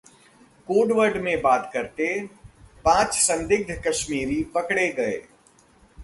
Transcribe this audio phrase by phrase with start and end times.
[0.67, 2.07] code word में बात करते
[2.85, 5.21] पांच संदिग्ध कश्मीरी पकड़े गए